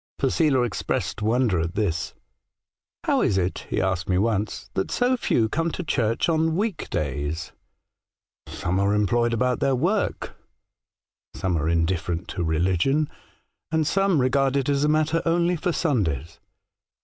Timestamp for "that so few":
4.73-5.47